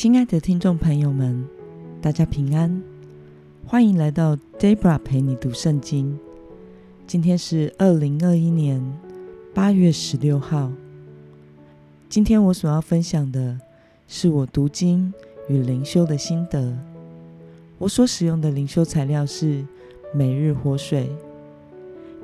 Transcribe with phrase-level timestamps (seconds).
[0.00, 1.44] 亲爱的听众朋友们，
[2.00, 2.80] 大家平安，
[3.66, 6.16] 欢迎来到 Debra 陪你读圣经。
[7.04, 8.80] 今天是二零二一年
[9.52, 10.70] 八月十六号。
[12.08, 13.58] 今天我所要分享的
[14.06, 15.12] 是我读经
[15.48, 16.78] 与灵修的心得。
[17.78, 19.66] 我所使用的灵修材料是
[20.14, 21.10] 每日活水。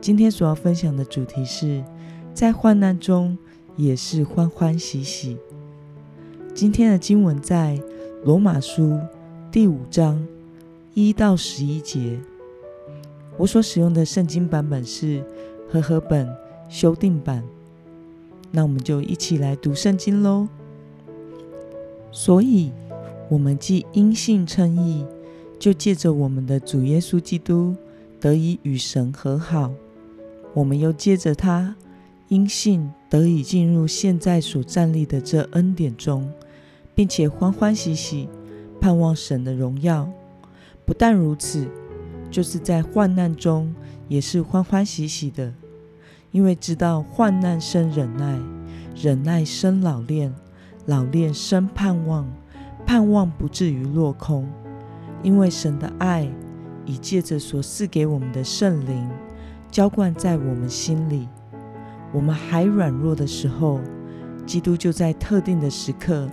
[0.00, 1.82] 今天所要分享的主题是
[2.32, 3.36] 在患难中
[3.74, 5.36] 也是欢欢喜喜。
[6.54, 7.82] 今天的经文在
[8.22, 8.96] 罗马书
[9.50, 10.24] 第五章
[10.94, 12.16] 一到十一节。
[13.36, 15.20] 我所使用的圣经版本是
[15.68, 16.32] 和合本
[16.68, 17.42] 修订版。
[18.52, 20.46] 那我们就一起来读圣经喽。
[22.12, 22.70] 所以，
[23.28, 25.04] 我们既因信称义，
[25.58, 27.74] 就借着我们的主耶稣基督
[28.20, 29.72] 得以与神和好。
[30.52, 31.74] 我们又借着他
[32.28, 36.32] 因信得以进入现在所站立的这恩典中。
[36.94, 38.28] 并且欢欢喜喜
[38.80, 40.08] 盼望神的荣耀。
[40.84, 41.66] 不但如此，
[42.30, 43.74] 就是在患难中
[44.08, 45.52] 也是欢欢喜喜的，
[46.30, 48.38] 因为知道患难生忍耐，
[48.94, 50.34] 忍耐生老练，
[50.86, 52.30] 老练生盼望，
[52.84, 54.48] 盼望不至于落空。
[55.22, 56.30] 因为神的爱
[56.84, 59.08] 已借着所赐给我们的圣灵
[59.70, 61.26] 浇灌在我们心里。
[62.12, 63.80] 我们还软弱的时候，
[64.44, 66.28] 基督就在特定的时刻。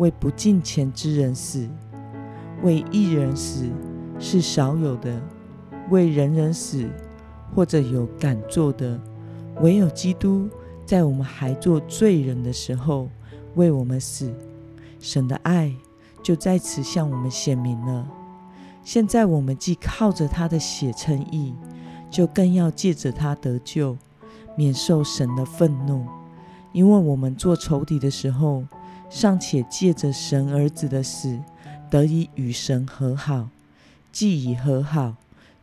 [0.00, 1.68] 为不敬虔之人死，
[2.62, 3.68] 为一人死
[4.18, 5.12] 是少有的；
[5.90, 6.88] 为人人死，
[7.54, 8.98] 或者有敢做的，
[9.60, 10.48] 唯有基督
[10.86, 13.10] 在我们还做罪人的时候
[13.56, 14.32] 为我们死。
[14.98, 15.70] 神的爱
[16.22, 18.08] 就在此向我们显明了。
[18.82, 21.54] 现在我们既靠着他的血称义，
[22.10, 23.98] 就更要借着他得救，
[24.56, 26.06] 免受神的愤怒。
[26.72, 28.64] 因为我们做仇敌的时候，
[29.10, 31.38] 尚且借着神儿子的死
[31.90, 33.48] 得以与神和好，
[34.12, 35.16] 既已和好，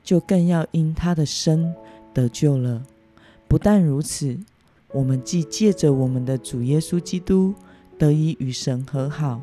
[0.03, 1.73] 就更要因他的生
[2.13, 2.83] 得救了。
[3.47, 4.37] 不但如此，
[4.91, 7.55] 我们既借着我们的主耶稣基督
[7.97, 9.41] 得以与神和好，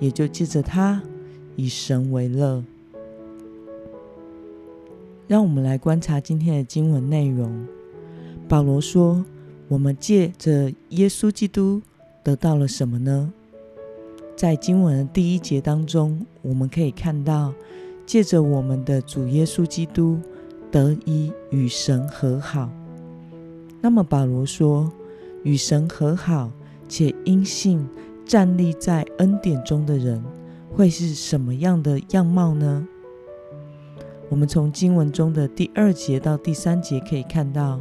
[0.00, 1.02] 也就借着他
[1.54, 2.64] 以神为乐。
[5.28, 7.66] 让我们来观察今天的经文内容。
[8.48, 9.24] 保罗说
[9.68, 11.80] ：“我们借着耶稣基督
[12.22, 13.32] 得到了什么呢？”
[14.42, 17.54] 在经文的第一节当中，我们可以看到，
[18.04, 20.18] 借着我们的主耶稣基督
[20.68, 22.68] 得以与神和好。
[23.80, 24.92] 那么保罗说，
[25.44, 26.50] 与神和好
[26.88, 27.88] 且因信
[28.26, 30.20] 站立在恩典中的人，
[30.74, 32.84] 会是什么样的样貌呢？
[34.28, 37.80] 我们从经文中的第二节到第三节可以看到，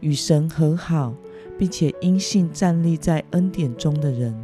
[0.00, 1.14] 与神和好
[1.56, 4.34] 并且因信站立在恩典中的人。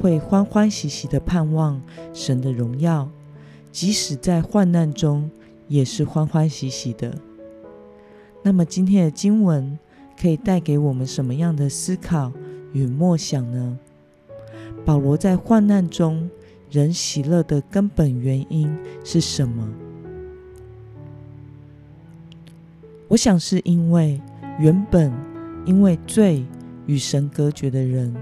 [0.00, 1.80] 会欢欢喜喜的盼望
[2.12, 3.08] 神的荣耀，
[3.72, 5.30] 即使在患难中
[5.66, 7.14] 也是欢欢喜喜的。
[8.42, 9.78] 那么今天的经文
[10.20, 12.32] 可以带给我们什么样的思考
[12.72, 13.78] 与默想呢？
[14.84, 16.30] 保罗在患难中
[16.70, 19.68] 人喜乐的根本原因是什么？
[23.08, 24.20] 我想是因为
[24.60, 25.12] 原本
[25.66, 26.44] 因为罪
[26.86, 28.14] 与神隔绝的人。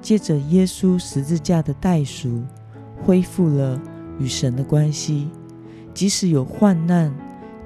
[0.00, 2.42] 借着耶稣十字架的代赎，
[3.02, 3.80] 恢复了
[4.18, 5.28] 与神的关系。
[5.92, 7.14] 即使有患难，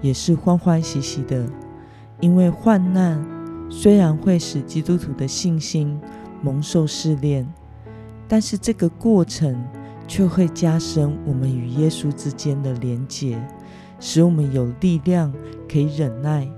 [0.01, 1.47] 也是欢欢喜喜的。
[2.21, 3.23] 因为患难
[3.69, 6.01] 虽然会使基督徒的信心
[6.43, 7.47] 蒙受试炼，
[8.27, 9.63] 但是这个过程
[10.09, 13.39] 却会加深我们与耶稣之间的连结，
[14.01, 15.33] 使我们有力量
[15.71, 16.49] 可以忍耐，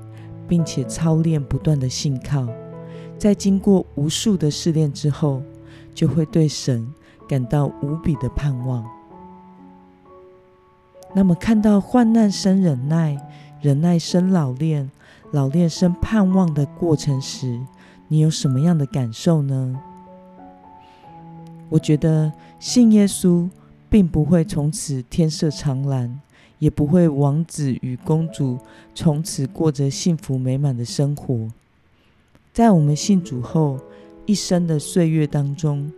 [0.47, 2.47] 并且操练不断的信靠。
[3.19, 5.43] 在经过无数的试炼之后，
[5.97, 6.87] 就会对神
[7.27, 8.87] 感到无比的盼望。
[11.15, 13.17] 那么，看到患难生忍耐，
[13.63, 14.91] 忍耐生老练，
[15.33, 17.59] 老练生盼望的过程时，
[18.09, 19.81] 你有什么样的感受呢？
[21.71, 23.49] 我觉得信耶稣
[23.89, 26.21] 并不会从此天色长蓝，
[26.59, 28.59] 也不会王子与公主
[28.95, 31.49] 从此过着幸福美满的生活。
[32.53, 33.81] 在我们信主后，
[34.27, 35.91] 一生的岁月当中，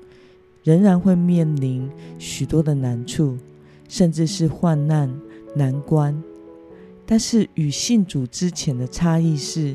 [0.63, 3.39] 仍然会面临许多的难处，
[3.89, 5.13] 甚至是患难
[5.55, 6.23] 难关。
[7.07, 9.75] 但是与信主之前的差异是，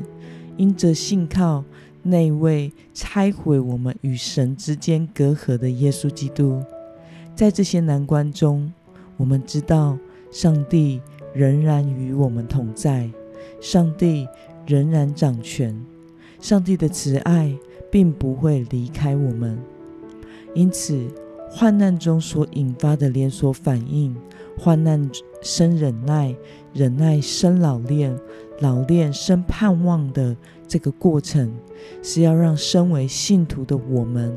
[0.56, 1.64] 因着信靠
[2.00, 6.62] 那位拆毁我们与神之间隔阂的耶稣基督，
[7.34, 8.72] 在这些难关中，
[9.16, 9.98] 我们知道
[10.30, 11.00] 上帝
[11.34, 13.10] 仍然与我们同在，
[13.60, 14.28] 上帝
[14.64, 15.84] 仍然掌权，
[16.40, 17.52] 上帝的慈爱。
[17.94, 19.56] 并不会离开我们，
[20.52, 21.06] 因此
[21.48, 24.16] 患难中所引发的连锁反应。
[24.58, 25.08] 患难
[25.40, 26.34] 生忍耐，
[26.72, 28.18] 忍耐生老练，
[28.58, 30.36] 老练生盼望的
[30.66, 31.52] 这个过程，
[32.02, 34.36] 是要让身为信徒的我们，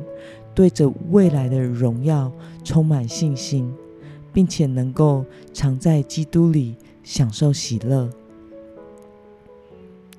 [0.54, 2.31] 对着未来的荣耀
[2.63, 3.74] 充满信心，
[4.31, 8.07] 并且能够常在基督里享受喜乐。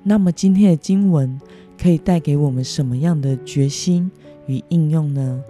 [0.03, 1.39] 那么，今天的经文
[1.81, 4.11] 可以带给我们什么样的决心
[4.47, 5.41] 与应用呢？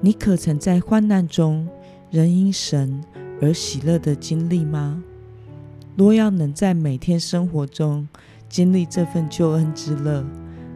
[0.00, 1.68] 你可曾在患难中
[2.10, 3.02] 仍因神？
[3.42, 5.02] 而喜乐的经历吗？
[5.94, 8.08] 若要能在每天生活中
[8.48, 10.24] 经历这份救恩之乐，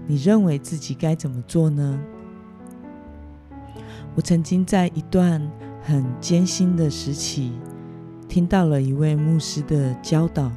[0.06, 1.98] 你认为自己该怎么做呢？
[4.14, 5.40] 我曾经在一段
[5.82, 7.52] 很艰辛的时期，
[8.28, 10.52] 听到了一位牧师的教导，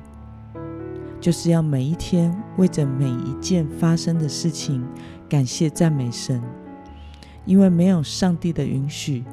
[1.24, 4.86] 就是要每一天为着每一件发生的事情
[5.30, 6.44] 感谢赞美神，
[7.46, 9.24] 因为没有上帝的允许。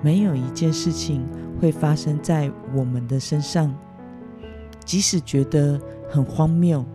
[0.00, 1.26] 没有一件事情
[1.60, 3.74] 会发生在我们的身上，
[4.84, 6.86] 即使觉得很荒谬，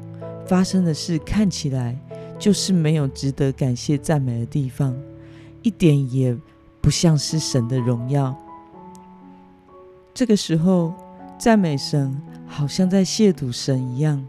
[0.47, 1.99] 发生的事看起来
[2.39, 4.95] 就是没有值得感谢赞美的地方，
[5.63, 6.35] 一点也
[6.79, 8.33] 不像是神的荣耀。
[10.13, 10.93] 这个时候，
[11.37, 14.25] 赞美神好像在亵渎神一样，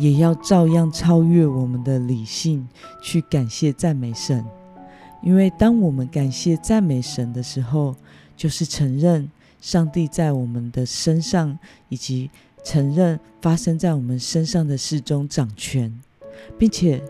[0.00, 2.66] 也要照样超越我们的理性
[3.02, 4.42] 去感谢赞美神。
[5.22, 7.94] 因为当我们感谢赞美神的时候，
[8.34, 9.30] 就是承认
[9.60, 11.58] 上帝在我们的身上，
[11.90, 12.30] 以及
[12.64, 15.92] 承认发生在我们身上的事中掌权，
[16.58, 17.02] 并且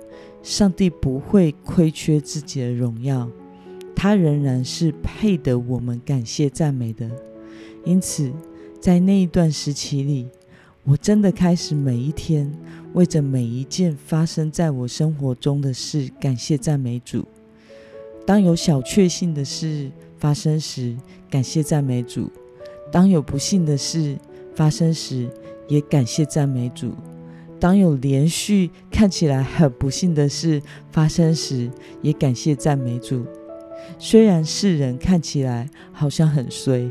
[0.42, 3.30] 上帝不会亏缺自己的荣耀，
[3.94, 7.08] 他仍然是配得我们感谢赞美的。
[7.84, 8.32] 因此，
[8.80, 10.28] 在那一段时期里，
[10.82, 12.52] 我真的开始每一天
[12.94, 17.26] 为着每一件发生在我生活中的事感谢赞美主。
[18.26, 20.96] 当有小确幸的事发生时，
[21.30, 22.30] 感谢赞美主；
[22.92, 24.16] 当有不幸的事
[24.54, 25.28] 发生时，
[25.68, 26.90] 也感谢赞美主；
[27.58, 30.60] 当有连续看起来很不幸的事
[30.92, 31.70] 发生时，
[32.02, 33.24] 也感谢赞美主。
[33.98, 36.90] 虽然世人看起来好像很衰，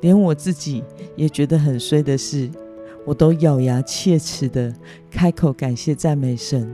[0.00, 0.82] 连我自己
[1.16, 2.50] 也觉得很衰的事，
[3.10, 4.72] 我都咬牙切齿的
[5.10, 6.72] 开口感谢赞美神。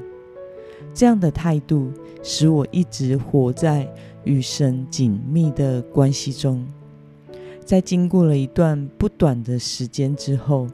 [0.93, 1.91] 这样的态度。
[2.29, 3.89] 使我一直活在
[4.25, 6.67] 与神紧密的关系中，
[7.65, 10.67] 在经过了一段不短的时间之后，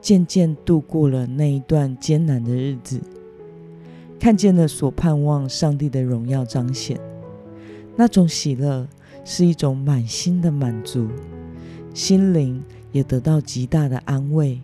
[0.00, 3.00] 渐渐度过了那一段艰难的日子，
[4.20, 6.96] 看见了所盼望上帝的荣耀彰显，
[7.96, 8.86] 那种喜乐
[9.24, 11.08] 是一种满心的满足，
[11.92, 12.62] 心灵
[12.92, 14.60] 也得到极大的安慰，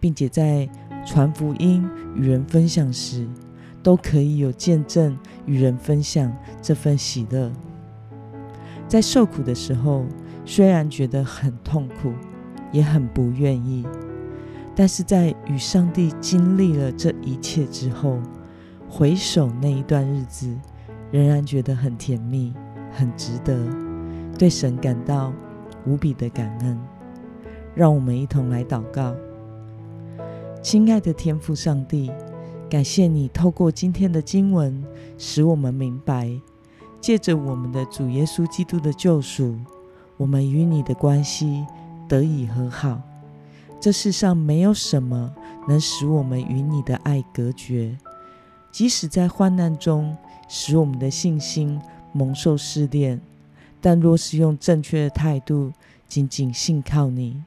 [0.00, 0.68] 并且在
[1.06, 3.28] 传福音与人分享时。
[3.80, 5.16] 都可以有见证
[5.46, 6.30] 与人分享
[6.60, 7.50] 这份喜乐。
[8.86, 10.04] 在受苦的时候，
[10.44, 12.12] 虽然觉得很痛苦，
[12.72, 13.86] 也很不愿意，
[14.74, 18.18] 但是在与上帝经历了这一切之后，
[18.90, 20.54] 回首那一段日子，
[21.10, 22.52] 仍然觉得很甜蜜，
[22.90, 23.56] 很值得，
[24.38, 25.32] 对神感到
[25.86, 26.78] 无比的感恩。
[27.74, 29.14] 让我们一同来祷告，
[30.60, 32.10] 亲爱的天父上帝。
[32.68, 34.84] 感谢你透过今天的经文，
[35.16, 36.30] 使我们明白，
[37.00, 39.56] 借着我们的主耶稣基督的救赎，
[40.16, 41.64] 我们与你的关系
[42.08, 43.00] 得以和好。
[43.80, 45.32] 这世上没有什么
[45.68, 47.96] 能使我们与你的爱隔绝，
[48.72, 50.14] 即使在患难中
[50.48, 51.80] 使我们的信心
[52.12, 53.20] 蒙受试炼，
[53.80, 55.72] 但若是用正确的态度，
[56.08, 57.42] 紧紧信靠你，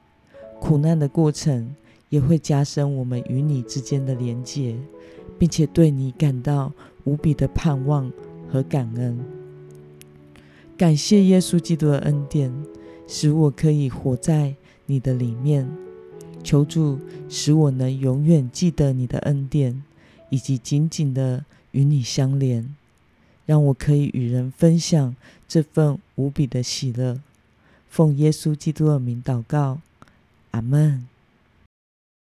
[0.58, 1.76] 苦难的过程
[2.12, 4.76] 也会加深我们与你之间的连结。
[5.38, 8.12] 并且对你感到无比的盼望
[8.48, 9.18] 和感恩，
[10.76, 12.52] 感谢耶稣基督的恩典，
[13.08, 14.54] 使我可以活在
[14.86, 15.68] 你的里面。
[16.44, 16.96] 求主
[17.28, 19.82] 使我能永远记得你的恩典，
[20.30, 22.76] 以及紧紧的与你相连，
[23.44, 25.16] 让我可以与人分享
[25.48, 27.20] 这份无比的喜乐。
[27.88, 29.80] 奉耶稣基督的名祷告，
[30.52, 31.11] 阿门。